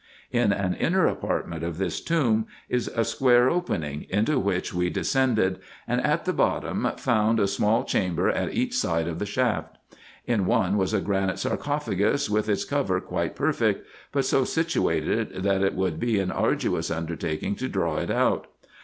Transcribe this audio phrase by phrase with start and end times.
[0.31, 4.35] In an inner apartment of this tomb is a square opening, IN EGYPT, NUBIA, &c
[4.35, 8.75] 181 into which we descended, and at the bottom found a small chamber at each
[8.75, 9.77] side of the shaft.
[10.25, 15.61] In one was a granite sarcophagus with its cover quite perfect, but so situated, that
[15.61, 18.47] it would be an arduous undertaking to draw it out.